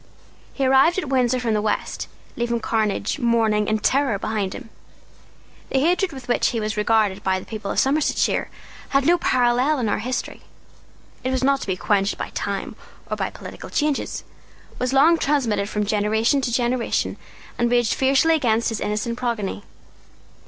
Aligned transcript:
He 0.55 0.65
arrived 0.65 0.97
at 0.97 1.09
Windsor 1.09 1.39
from 1.39 1.53
the 1.53 1.61
West, 1.61 2.07
leaving 2.35 2.59
carnage, 2.59 3.19
mourning, 3.19 3.69
and 3.69 3.83
terror 3.83 4.17
behind 4.17 4.53
him. 4.55 4.71
The 5.69 5.77
hatred 5.79 6.11
with 6.11 6.27
which 6.27 6.47
he 6.47 6.59
was 6.59 6.75
regarded 6.75 7.21
by 7.23 7.37
the 7.39 7.45
people 7.45 7.69
of 7.69 7.77
Somersetshire 7.77 8.49
has 8.89 9.03
no 9.05 9.19
parallel 9.19 9.77
in 9.77 9.87
our 9.87 9.99
history. 9.99 10.41
It 11.23 11.29
was 11.29 11.43
not 11.43 11.61
to 11.61 11.67
be 11.67 11.77
quenched 11.77 12.17
by 12.17 12.29
time 12.31 12.75
or 13.11 13.15
by 13.15 13.29
political 13.29 13.69
changes, 13.69 14.23
was 14.79 14.91
long 14.91 15.19
transmitted 15.19 15.69
from 15.69 15.85
generation 15.85 16.41
to 16.41 16.51
generation, 16.51 17.17
and 17.59 17.69
raged 17.69 17.93
fiercely 17.93 18.33
against 18.33 18.69
his 18.69 18.79
innocent 18.81 19.19
progeny. 19.19 19.65